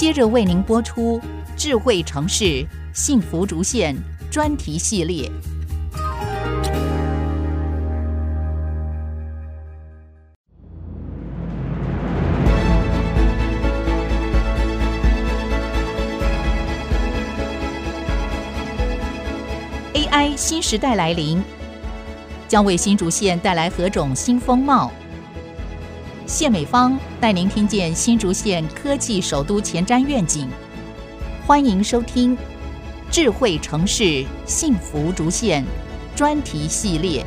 [0.00, 1.20] 接着为您播出
[1.58, 3.94] 智慧城市幸福竹县
[4.30, 5.30] 专题系列。
[19.92, 21.44] AI 新时代来临，
[22.48, 24.90] 将为新竹县带来何种新风貌？
[26.30, 30.46] 谢美芳带您听见新竹县科技首都前瞻愿景，
[31.44, 32.36] 欢迎收听
[33.10, 35.64] 《智慧城市幸福竹县》
[36.16, 37.26] 专题系列。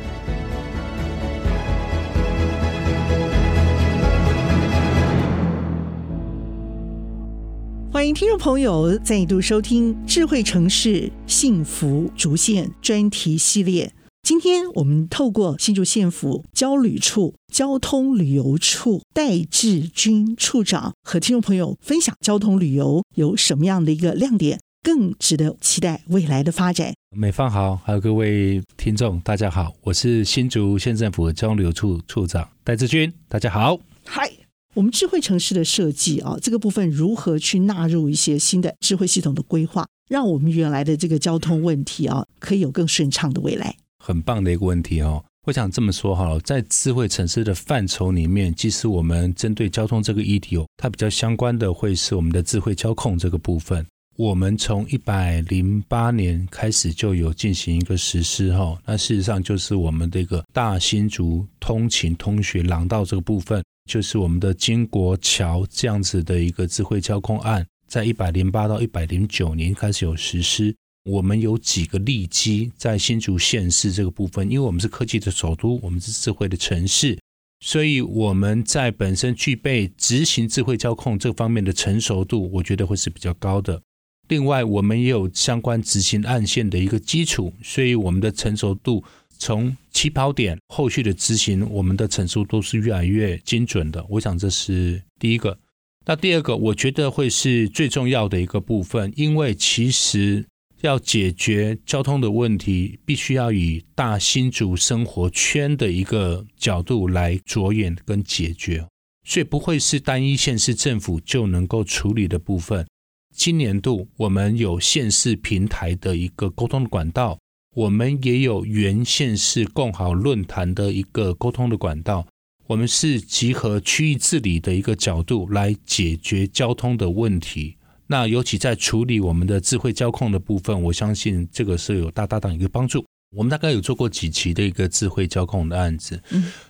[7.92, 13.92] 欢迎听众朋友再度收听《智慧城市幸福竹县》专题系列。
[14.24, 26.94] 今天我们透过新竹县府交旅处交通旅游处戴志军处长和听众朋友分享交通旅游有什么样的一个亮点，更值得期待未来的发展。
[27.14, 33.78] 美方好，还有各位听众，大家好，我是新竹县政府交通旅游处处长戴志军，大家好。
[34.06, 34.32] 嗨，
[34.72, 43.76] 我们智慧城市的设计啊，这个部分如何去纳入一些新的智慧系统的规划，让我们原来的这个交通问题啊，可以有更顺畅的未来。
[44.04, 53.84] 很棒的一个问题哦，我想这么说哈，在智慧城市的范畴里面，其实我们针对交通这个议题哦，它比较相关的会是我们的智慧交控这个部分。
[54.16, 70.74] 我们从一百零八年开始就有进行一个实施哈，那事实上就是我们的一个大新竹通勤通学廊道这个部分，就是我们的金国桥这样子的一个智慧交控案，在一百零八到一百零九年开始有实施。
[71.04, 77.18] 我们有几个利基在新竹县市这个部分，因为我们是科技的首都，我们是智慧的城市，
[77.60, 83.82] 所以我们在本身具备执行智慧交控这方面的成熟度，我觉得会是比较高的。
[84.28, 89.04] 另外，我们也有相关执行案线的一个基础，所以我们的成熟度
[89.36, 94.02] 从起跑点后续的执行，我们的成熟度是越来越精准的。
[94.08, 95.58] 我想这是第一个。
[96.06, 100.46] 那第二个，我觉得会是最重要的一个部分，因为其实。
[100.86, 108.86] 要解决交通的问题，必须要以大新竹生活圈的一个角度来着眼跟解决，
[109.26, 112.86] 所以不会是单一县市政府就能够处理的部分。
[113.34, 117.38] 今年度我们有县市平台的一个沟通的管道，
[117.74, 122.26] 我们也有原县市共好论坛的一个沟通的管道，
[122.66, 127.76] 我们是集合区域治理的一个角度来解决交通的问题。
[128.06, 133.04] 那尤其在处理我们的智慧交控的部分，我相信这个是有大大的一个帮助。
[133.36, 136.22] 我们大概有做过几期的一个智慧交控的案子，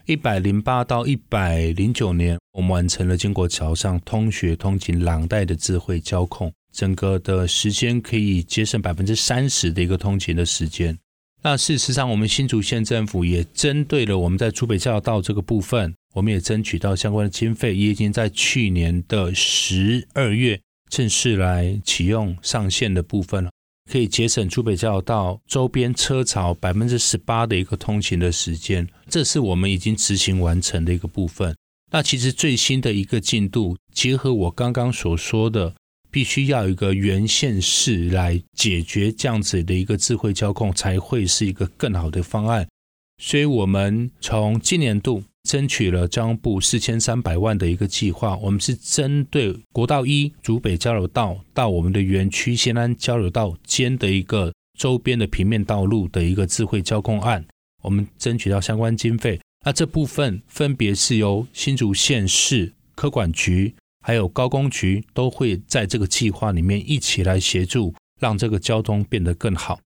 [0.06, 10.96] 一百零八到一百零九年，我们完成了经国桥上通学通勤廊带的智慧交控，整个的时间可以节省百分之三十的一个通勤的时间。
[11.42, 20.58] 那事实上，我们新竹县政府也针对了我们在竹北交道这个部分，我们也争取到相关的经费，也已经在去年的十二月。
[20.94, 23.50] 正式来启用上线的部分了，
[23.90, 31.52] 可以节省竹北交道周边车潮百分之十八的一个通勤的时间，这是我们已经执行完成的一个部分。
[31.90, 35.74] 那其实最新的一个进度，结合我刚刚所说的，
[36.12, 42.68] 必须要有一个原线市来解决这样子的一个智慧交控，才会是一个更好的方案。
[43.18, 45.24] 所以，我们从今年度。
[45.44, 57.44] 争取了交通部四千三百万的一个计划，我们是针对国道一竹北交流道到我们的园区新安交流道间的一个周边的平面道路的一个智慧交控案，
[57.82, 59.38] 我们争取到相关经费。
[59.66, 69.78] 那这部分分别是由新竹县市科管局还有高工局都会在这个计划里面一起来协助，让这个交通变得更好。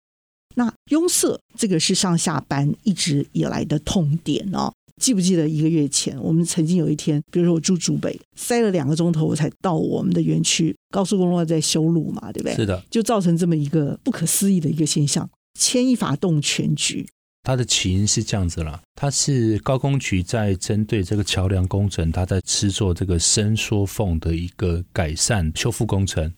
[0.57, 4.73] 那拥塞这个是上下班一直以来的痛点哦。
[5.01, 10.75] 记不记得一个月前，我们曾经有一天，比如说我住竹北，塞了两个钟头，我才到我们的园区。
[10.91, 12.55] 高速公路在修路嘛，对不对？
[12.55, 15.29] 是的，就造成这么一个不可思议的一个现象。
[15.61, 17.07] 牵一发动全局。
[17.43, 26.33] 它的起因是这样子啦，它是高工局在针对这个桥梁工程，它在施作这个伸缩缝的一个改善修复工程。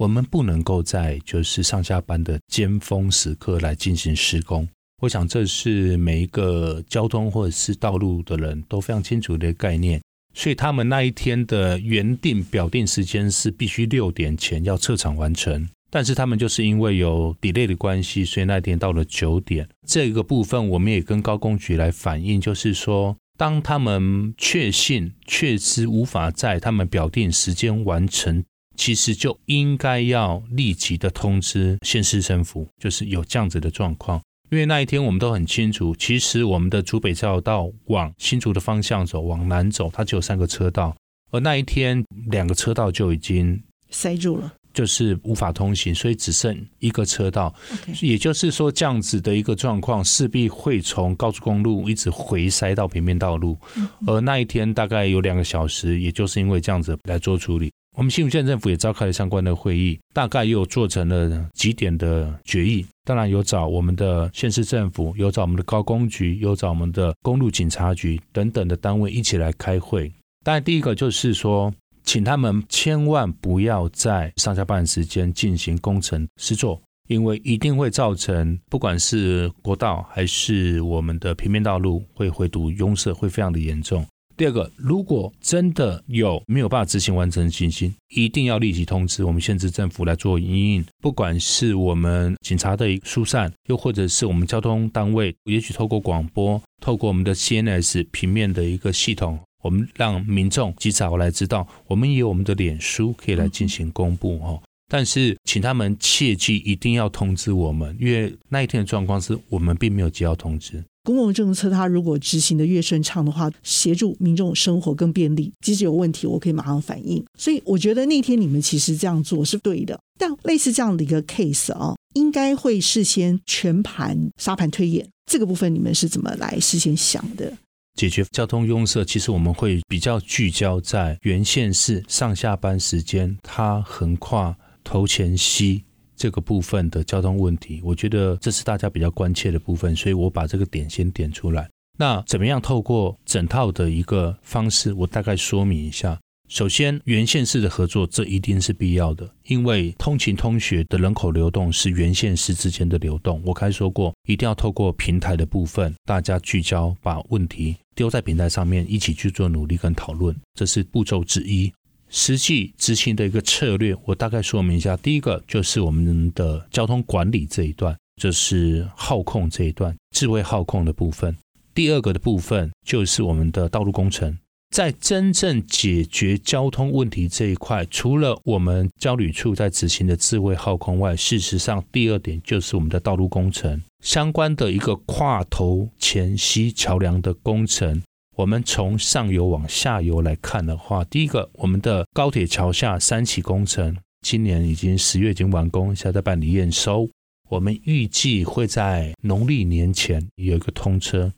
[0.00, 4.66] 我们不能够在就是上下班的尖峰时刻来进行施工。
[5.02, 10.00] 我想这是每一个交通或者是道路的人都非常清楚的概念，
[10.32, 19.68] 所以他们那一天的原定表定时间是必须六点前要撤场完成，但是他们就是因为有 delay 的关系，所以那天到了九点。
[19.86, 28.42] 这个部分我们也跟高工局来反映，就是说，当他们确信确实无法在他们表定时间完成。
[28.80, 34.18] 其实就应该要立即的通知县市政府，就是有这样子的状况。
[34.50, 40.96] 因为那一天我们都很清楚，其实我们的竹北交流道往新竹的方向走，往南走，它只有三个车道，
[41.30, 47.54] 而那一天两个车道就已经塞住了，就是无法通行，所以只剩一个车道。
[48.00, 53.58] 也就是说，这样子的一个状况，势必会从高速公路一直回塞到平面道路。
[54.06, 57.70] 而那一天大概有两个小时，也就是因为这样子来做处理。
[58.00, 62.86] 我们新竹县政府也召开了相关的会议，大概又做成了几点的决议。
[63.04, 70.10] 当然有找我们的县市政府，有找我们的高工局，有找我们的公路警察局等等的单位一起来开会。
[70.42, 71.70] 当然，第一个就是说，
[72.02, 84.06] 请他们千万不要在上下班时间进行工程施作，因为一定会造成不管是国道还是我们的平面道路会回堵拥塞，会非常的严重。
[84.40, 90.84] 第二个，如果真的有没有办法执行完成的情形，一定要立即通知我们县市政府来做营运。
[91.02, 104.62] 不管是我们警察的疏散，又或者是我们交通单位，也许透过广播，透过我们的 CNS 平面的一个系统，我们让民众及早来知道，我们也有我们的脸书可以来进行公布哦。
[104.88, 110.82] 但是，请他们切记一定要通知我们，因为那一天的状况是我们并没有接到通知。
[111.02, 115.52] 公共政策，它如果执行的越顺畅的话，协助民众生活更便利。
[115.64, 117.24] 即使有问题，我可以马上反应。
[117.38, 119.98] 所以我觉得那天你们其实这样做是对的。
[120.18, 125.08] 但类似这样的一个 case 啊，应该会事先全盘沙盘推演。
[125.30, 127.52] 这个部分你们是怎么来事先想的？
[127.94, 135.84] 解决交通拥塞，其实我们会比较聚焦在原线是上下班时间，它横跨头前溪。
[136.20, 141.66] 这个部分的交通问题，我觉得这是大家比较关切的部分，所以我把这个点先点出来。
[141.98, 146.20] 那怎么样透过整套的一个方式，我大概说明一下。
[146.50, 153.40] 首先，原县市的合作，这一定是必要的，因为通勤通学的人口流动是原县市之间的流动。
[153.46, 161.72] 我刚才说过，一定要透过平台的部分，大家聚焦，把问题丢在平台上面，一起去做努力跟讨论，这是步骤之一。
[162.10, 164.96] 实际执行的一个策略，我大概说明一下。
[164.96, 171.36] 第一个就是我们的交通管理这一段，就是号控这一段，智慧号控的部分。
[171.72, 174.36] 第二个的部分就是我们的道路工程，
[174.74, 188.02] 在真正解决交通问题这一块，除了我们交旅处在执行的智慧号控外，事实上第二点就是我们的道路工程相关的一个跨头前溪桥梁的工程。
[188.40, 197.10] 我们从上游往下游来看的话，第一个，我们的高铁桥下三期工程，今年已经十月已经完工，现在在办理验收。
[197.50, 201.30] 我们预计会在农历年前有一个通车。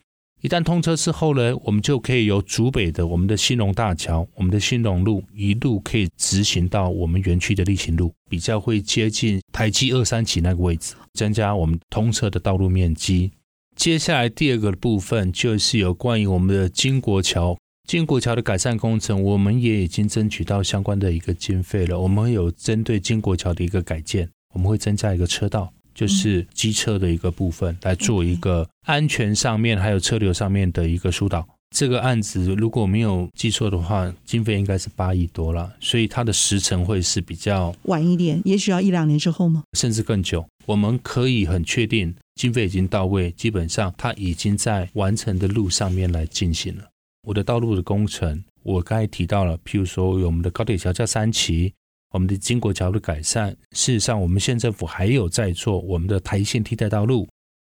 [0.43, 13.32] 一旦通车之后呢，我们就可以由竹北的我们的兴隆大桥、我们的兴隆路一路可以直行到我们园区的力行路，比较会接近台七二三期那个位置，增加我们通车的道路面积。
[13.76, 17.56] 接下来第二个部分就是有关于我们的金国桥，
[17.88, 21.98] 金国桥的改善工程，我们也已经争取到相关的一个经费了。
[21.98, 31.46] 我们有针对金国桥的一个改建，我们会增加一个车道，就是机车的一个部分，来做一个安全上面还有车流上面的一个疏导。
[31.75, 39.64] 这个案子如果没有记错的话，经费应该是八亿多了，所以它的时程会是比较晚一点，也许要一两年之后吗？
[39.73, 40.44] 甚至更久。
[40.66, 46.90] 我们可以很确定，经费已经到位，基本上它已经在完成的路上面来进行了。
[47.22, 51.72] 我的道路的工程，我刚才提到了，譬如说有我们的高铁桥架三期，
[52.11, 57.28] 我们的经国桥的改善，事实上我们县政府还有在做我们的台线替代道路，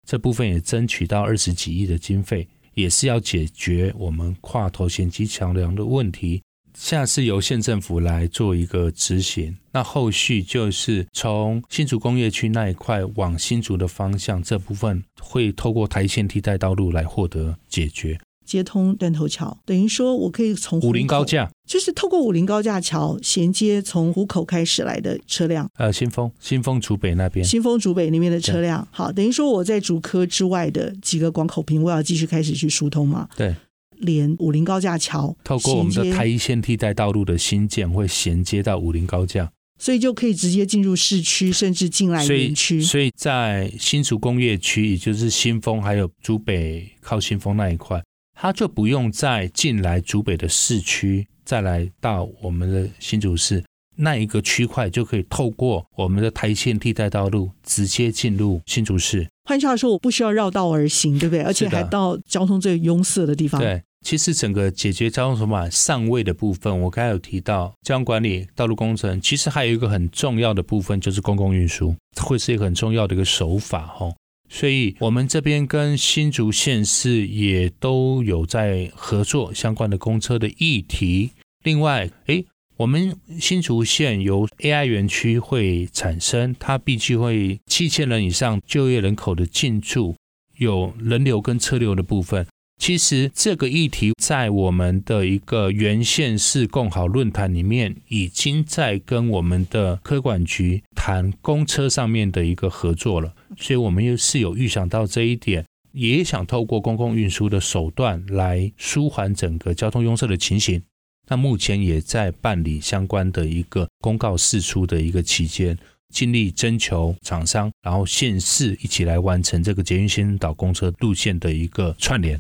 [0.06, 2.46] 这部分也争取到二十几亿的经费。
[2.74, 6.44] 也是要解决我们跨头前溪桥梁的问题，
[6.80, 9.58] 现在是由县政府来做一个执行。
[9.74, 18.20] 那后续就是从新竹工业区那一块往新竹的方向，这部分会透过台线替代道路来获得解决。
[18.46, 25.70] 接通断头桥，等于说我可以从武陵高架，就是透过武陵高架桥衔接从湖口开始来的车辆。
[25.76, 28.88] 呃，新丰，新丰竹北那边，新丰竹北那边的车辆。
[28.90, 33.28] 好，等于说我在竹科之外的几个广口坪，我要继续开始去疏通嘛？
[33.36, 33.54] 对，
[34.00, 42.82] 连武林高架桥，透过我们的台一线替代道路的新建，会衔接到武林高架，所以就可以直接进入市区，甚至进来园区。
[42.82, 48.02] 所以在新竹工业区，也就是新丰还有竹北靠新丰那一块。
[48.40, 53.64] 它就不用再进来竹北的市区，再来到我们的新竹市
[53.96, 59.28] 那一个区块，就可以透过我们的台线替代道路直接进入新竹市。
[59.46, 61.42] 换句话说，我不需要绕道而行，对不对？
[61.42, 63.60] 而且还到交通最拥塞的地方。
[63.60, 74.16] 对，其实整个解决交通筹码上位的部分，我刚才有提到交通管理、道路工程，其实还有一个很重要的部分就是公共运输，会是一个很重要的一个手法哦。
[74.50, 81.32] 所以，我们这边跟新竹县市也都有在合作相关的公车的议题。
[81.64, 82.46] 另外，诶，
[82.78, 90.16] 我们新竹县由 AI 园区会产生，它必须会七千人以上就业人口的进驻，
[90.56, 92.48] 有人流跟车流的部分。
[92.78, 103.34] 其实这个议题在我们的一个原县市共好论坛里面，已经在跟我们的科管局谈公车上面的一个合作了。
[103.58, 110.82] 所以，我们又是有预想到这一点，也想透过公共运输的手段来舒缓整个交通拥塞的情形。
[111.30, 115.78] 那目前也在办理相关的一个公告释出的一个期间，
[116.14, 122.40] 尽力征求厂商，然后县市一起来完成这个捷运先导公车路线的一个串联。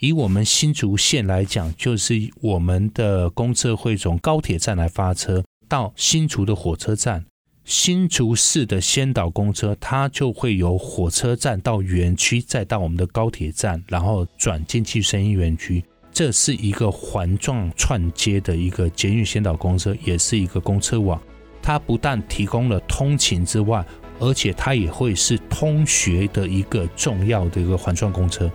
[0.00, 7.26] 以我们新竹县来讲，就是我们的公车会从高铁站来发车到新竹的火车站，
[7.66, 15.84] 新竹市的先导公车，它就会由火车站到园区，再到我们的高铁站，然后转进去生医园区。
[16.10, 21.20] 这是一个环状串接的一个捷运先导公车，也是一个公车网。
[21.60, 23.84] 它不但提供了通勤之外，
[24.18, 28.50] 而且它也会是通学的一个重要的一个环状公车。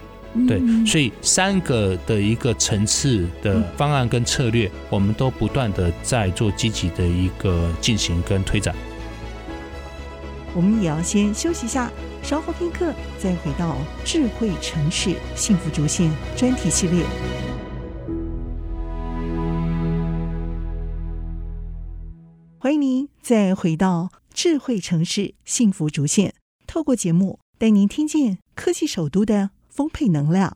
[0.47, 8.75] 对，所以三个的一个层次的方案跟策略，我们都不断的在做积极的一个进行跟推展。
[10.53, 17.05] 我们也要先休息一下，稍后片刻再回到智慧城市幸福竹线专题系列。
[22.57, 26.33] 欢迎您再回到智慧城市幸福竹线，
[26.65, 29.54] 透过节目带您听见科技首都的。
[29.75, 30.55] 丰沛能量，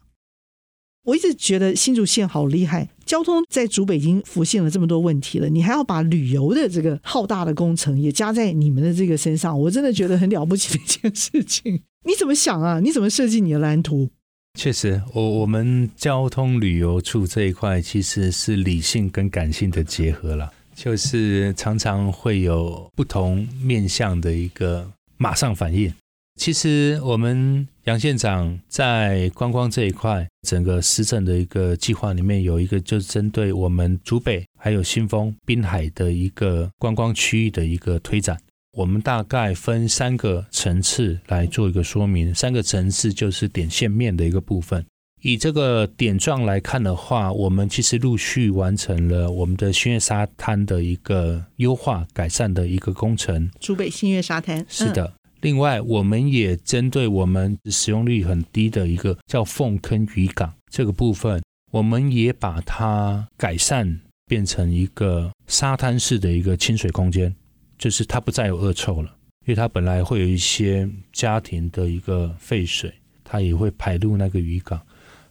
[1.03, 2.89] 我一直觉得新竹县好厉害。
[3.05, 11.81] 交通在竹北已经浮现了这么多问题了，你还要把旅游的这个浩大的工程也加在你们的这个身上，我真的觉得很了不起的一件事情。
[12.07, 12.79] 你怎么想啊？
[12.79, 14.09] 你怎么设计你的蓝图？
[14.57, 25.93] 确实，我我们交通旅游处这一块其实是理性跟感性的结合了，就是常常会有不同面向的一个马上反应。
[26.39, 38.37] 其实我们杨县长在观光这一块，整个施政的一个计划里面有一个，就是针对我们竹北还有新丰滨海的一个观光区域的一个推展。
[38.71, 42.33] 我们大概分三个层次来做一个说明。
[42.33, 44.85] 三个层次就是点线面的一个部分。
[45.21, 53.51] 以这个点状来看的话，我们其实陆续完成了我们的新月沙滩的一个优化改善的一个工程。
[53.59, 55.15] 竹北新月沙滩，是的。
[55.41, 61.41] 另外，我们也针对我们使用率很低的一个叫凤坑渔港这个部分，
[61.71, 67.33] 我们也把它改善变成一个沙滩式的一个清水空间，
[67.77, 69.15] 就是它不再有恶臭了，
[69.45, 72.93] 因为它本来会有一些家庭的一个废水，
[73.23, 74.81] 它也会排入那个渔港。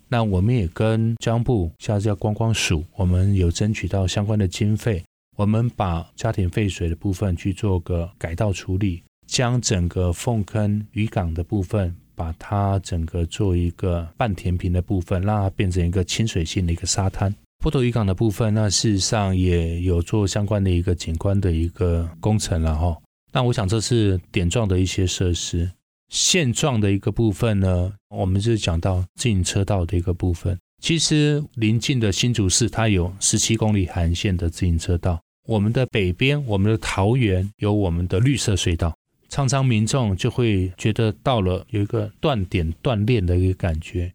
[0.09, 5.05] 那我们也跟交通部，像叫观光署，我们有争取到相关的经费，
[5.37, 9.03] 我们把家庭废水的部分去做个改道处理。
[9.29, 17.33] 将整个凤坑渔港的部分，把它整个做一个半填平的部分，让它变成一个亲水性的一个沙滩。
[17.59, 22.97] 波头渔港的部分，那事实上也有做相关的一个景观的一个工程了哈。
[23.31, 25.71] 那我想这是点状的一些设施，
[26.09, 30.59] 线状的一个部分呢，我们就是讲到自行车道的一个部分。
[30.81, 35.21] 其实邻近的新竹市，它有十七公里环线的自行车道。
[35.47, 38.97] 我们的北边，我们的桃园有我们的绿色隧道。
[39.29, 44.13] 常常民众就会觉得到了有一个断点断链的一个感觉。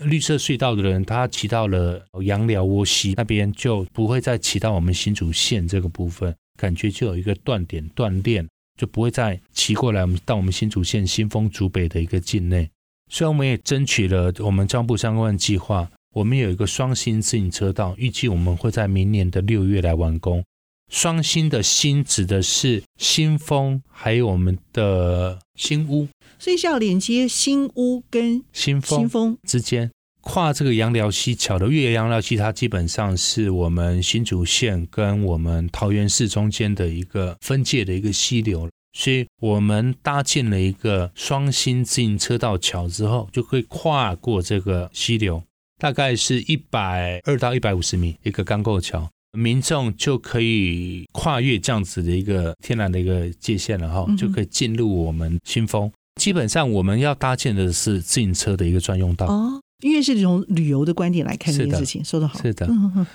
[0.00, 8.46] 绿色隧道的人，他骑到了杨寮窝溪那边，就不会再骑到我们新竹县这个部分，感觉就有一个断点断链，
[8.78, 12.68] 就不会再骑过来我们到我们新竹县新丰竹北的一个境内。
[13.10, 20.44] 虽然我们也争取了我们交通部相关的计划，我们有一个双星自行车道，预计我们会在明年的六月来完工。
[20.90, 29.38] 双星的星指的是新风，还有我们的新屋，所以是要连接新屋跟新风新风。
[29.46, 29.90] 之间，
[30.20, 45.42] 跨这个杨寮溪桥的越杨寮溪，它基本上是我们新竹县跟我们桃园市中间的一个分界的一个溪流，所以我们搭建了一个双星自行车道桥之后，就可以跨过这个溪流，
[45.78, 49.10] 大概是一百二到一百五十米一个钢构桥。
[49.36, 55.90] 民众就可以跨越这样子的一个天然的一个界限了哈，就可以进入我们新丰。
[56.20, 59.28] 基本上我们要搭建的是自行车的一个专用道，
[59.82, 62.40] 因为是从旅游的观点来看这件事情，说得好。
[62.40, 62.66] 是的，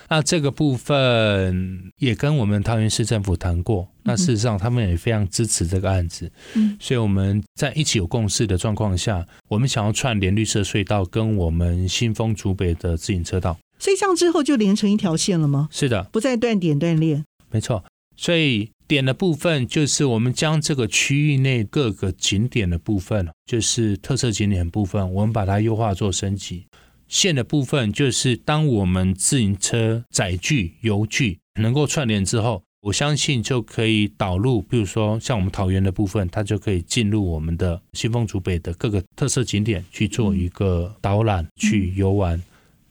[0.07, 6.31] 那这个部分也跟我们桃园市政府谈过，那事实上他们也非常支持这个案子。
[6.53, 13.57] 嗯，所以我们在一起有共识的状况下，我们想要串联绿色隧道跟我们新丰竹北的自行车道。
[13.81, 15.67] 所以这样之后就连成一条线了吗？
[15.71, 17.23] 是的，不再断点断裂。
[17.49, 17.83] 没错，
[18.15, 26.67] 所以点的部分就是我们将这个区域内各个景点的部分，就是特色景点的部分，我们把它优化做升级。
[27.07, 42.39] 线的部分就是当我们自行车载具、油具能够串联之后，我相信就可以导入，比如说像我们桃园的部分，它就可以进入我们的新丰竹北的各个特色景点去做一个导览、去游玩。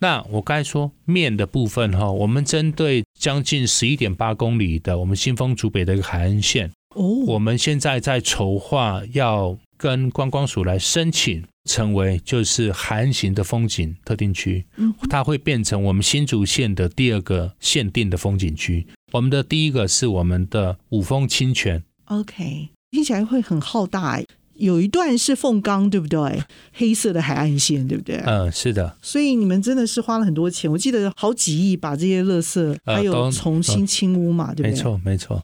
[0.00, 14.64] 那我刚才说面的部分哈，我们针对将近十一点八公里的我们新丰竹北的一个海岸线，哦，我们现在在筹划要跟观光署来申请，成为就是海岸型的风景特定区，
[15.11, 18.87] 它会变成我们新竹县的第二个限定的风景区。
[19.12, 24.23] 我们的第一个是我们的五峰清泉，OK，听起来会很浩大。
[24.61, 26.45] 有一段是凤冈，对不对？
[26.73, 28.17] 黑色的海岸线，对不对？
[28.26, 28.97] 嗯，是的。
[29.00, 34.71] 所以你们真的是花了很多钱，我记得好几亿把这些垃圾还有重新清污嘛，对不对？
[34.71, 35.43] 没错，没错。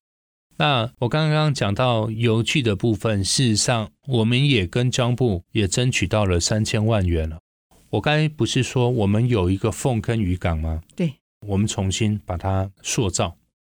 [0.58, 7.38] 那我刚刚讲到游具的部分，事实上我们也跟交通部也争取到了三千万元了。
[7.90, 10.80] 我刚才不是说我们有一个凤坑渔港吗？
[10.94, 11.14] 对，
[11.46, 13.36] 我们重新把它塑造，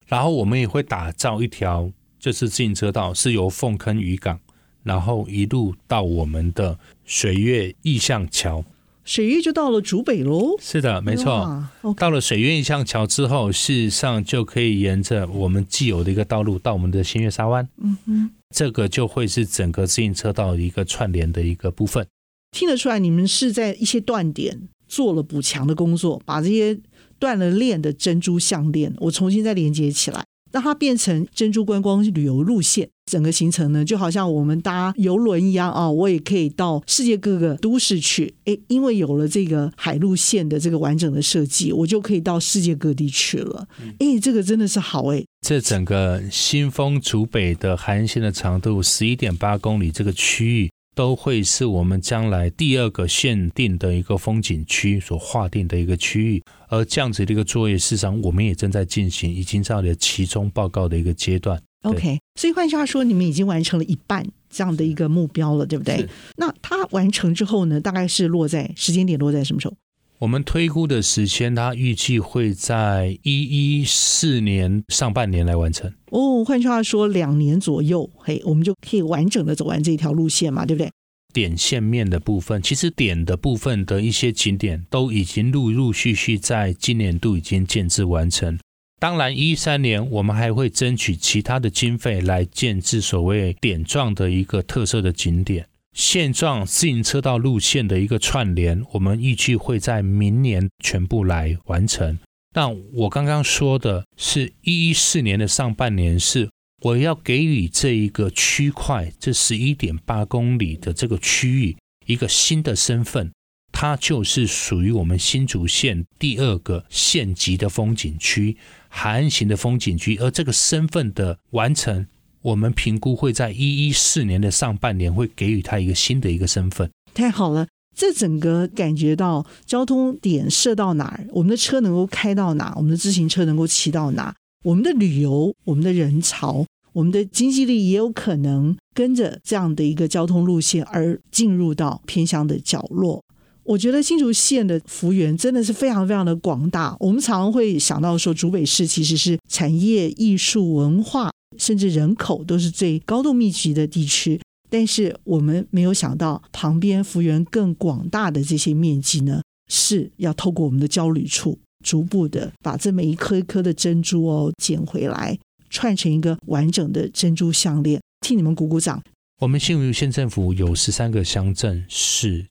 [0.08, 4.40] 然后我们也会打造一条就是自行车道，是由凤坑渔港。
[4.88, 8.64] 然后一路到我们的水月意象桥，
[9.04, 10.56] 水月就到了竹北喽。
[10.62, 11.68] 是的，没错。
[11.98, 17.68] 到了水月意象桥之后，事实上就可以沿着我们既有的一个道路到我们的新月沙湾。
[17.82, 22.08] 嗯哼，这个就会是整个自行车道一个串联的一个部分。
[22.52, 26.80] 听得出来，你们是在一些断点做了补强的工作，把这些
[27.20, 30.24] 断了链的珍珠项链，我重新再连接起来。
[30.50, 38.36] 让它变成珍珠观光旅游路线，整个行程呢，就好像我们搭游轮一样啊，我也可以到世界各个都市去。
[38.46, 43.68] 诶，因为有了这个海路线的这个完整的设计，我就可以到世界各地去了。
[43.98, 45.26] 诶，这个真的是好诶。
[45.42, 50.70] 这整个新丰竹北的海岸线的长度十一点八公里，这个区域。
[50.98, 61.62] 都会是我们将来第二个限定的一个风景区所划定的一个区域，而这样子的一个作业，事实上我们也正在进行，已经到了其中报告的一个阶段。
[61.84, 66.08] OK，所以换句话说，你们已经完成了一半这样的一个目标了，对不对？
[66.36, 69.76] 那它完成之后呢，大概是落在时间点落在什么时候？
[70.20, 75.94] 我们推估的时间，它预计会在一一四年上半年来完成。
[76.10, 80.90] 哦，换句话说，两年左右，嘿，我们就可以完整的走完这条路线嘛，对不对？
[81.32, 88.58] 点线面的部分，其实点的部分的一些景点都已经陆陆续续在今年度已经建制完成。
[89.00, 95.68] 当然，一三年我们还会争取其他的经费来建置所谓点状的一个特色的景点。
[95.94, 102.18] 现状自行车道路线的一个串联，我们预计会在明年全部来完成。
[102.56, 106.50] 那我刚刚说的是一四年的上半年，是
[106.82, 113.32] 我要给予这一个区块，这十一点八公里的这个区域一个新的身份，
[113.72, 118.58] 它就是属于我们新竹县第二个县级的风景区，
[118.98, 122.08] 海岸型的风景区，而这个身份的完成。
[122.42, 126.90] 我们评估会在一一四年的上半年会给予他一个新的一个身份。
[127.14, 134.34] 太好了，这整个感觉到交通点设到哪儿，我们的车能够开到哪，我们的自行车能够骑到哪，
[134.64, 143.24] 我们的旅游、我们的人潮、我们的经济力也有可能跟着这样的一个交通路线而进入到偏乡的角落。
[143.68, 146.96] 我觉得新竹县的幅员真的是非常非常的广大。
[147.00, 151.30] 我们常常会想到说，竹北市其实是产业、艺术、文化。
[151.58, 165.40] 甚至人口都是最高度密集的地区，但是我们没有想到旁边幅员更广大的这些面积呢，是要透过我们的交旅处，逐步的把这每一颗一颗的珍珠哦捡回来，
[165.72, 168.00] 串成一个完整的珍珠项链。
[168.22, 169.02] 替你们鼓鼓掌。
[169.40, 172.46] 我们新竹县政府有十三个乡镇市，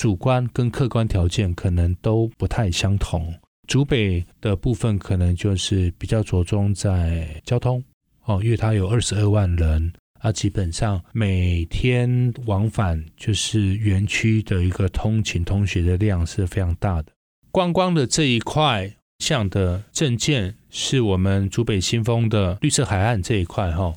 [0.00, 3.34] 主观跟客观条件可能都不太相同。
[3.68, 7.84] 竹北的部分可能就是比较着重在交通。
[8.24, 17.12] 哦，因为它有二十二万人，啊，基本上每天往返就是园区的一个通勤通学的量是非常大的。
[17.50, 23.92] 观光的这一块项的政见是我们竹北新丰的绿色海岸这一块哈，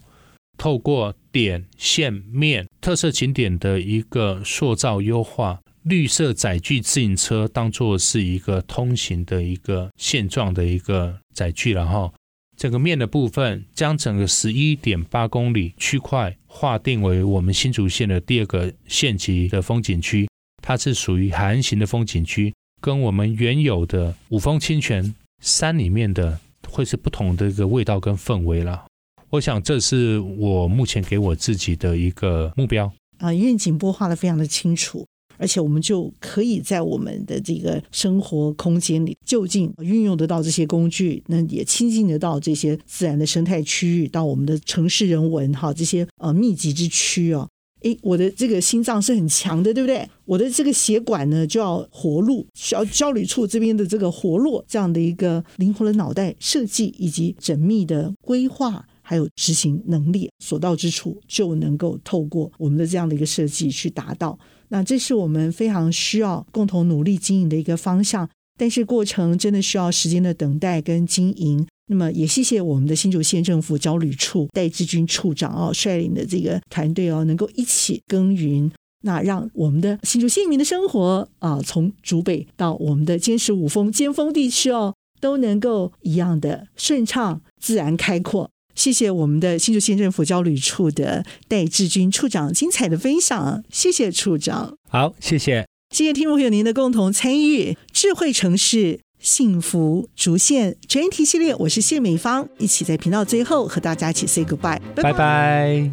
[0.57, 12.11] 透过点线面特色景点的一个塑造优化，绿色载具自行车当做是一个通行的一个现状的一个载具了哈。
[12.55, 20.29] 整个面的部分将整个十一点八公里区块划定为我们新竹县的第二个县级的风景区，
[20.61, 28.85] 它是属于海岸型的风景区，跟我们原有的五峰清泉山里面的会是不同的一个味道跟氛围了。
[29.31, 35.05] 我想这是我目前给我自己的一个目标啊，愿景擘画的非常的清楚。
[35.43, 47.45] 而且我们就可以在我们的这个生活空间里，就近运用得到这些工具，那也亲近得到这些自然的生态区域，到我们的城市人文哈这些呃密集之区哦，
[47.81, 50.07] 诶，我的这个心脏是很强的，对不对？
[50.23, 64.39] 我的这个血管呢就要活络，需要焦虑处这边的这个活络，这样的一个灵活的脑袋设计以及缜密的规划，还有执行能力，所到之处就能够透过我们的这样的一个设计去达到。
[64.73, 71.63] 那这是我们非常需要共同努力经营的一个方向，但是过程真的需要时间的等待跟经营。
[71.85, 78.71] 那么也谢谢我们的新竹县政府交旅处戴志军处长哦率领的这个团队哦，能够一起耕耘，
[79.03, 88.49] 那让我们的新竹县民的生活啊，从竹北到我们的尖石五峰尖峰地区哦，都能够一样的顺畅、自然、开阔。
[88.75, 94.77] 谢谢我们的新竹县政府交旅处的戴志军处长精彩的分享，谢谢处长。
[94.89, 105.89] 好，谢谢，谢谢听众朋友您的共同参与，智慧城市幸福竹县专题系列，我是谢美芳，一起在频道最后和大家一起 say goodbye，拜拜。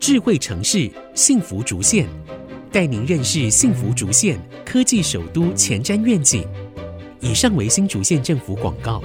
[0.00, 2.08] 智慧城市幸福竹县，
[2.72, 6.46] 带您认识幸福竹县科技首都前瞻愿景。
[7.20, 9.02] 以上为新竹县政府广告。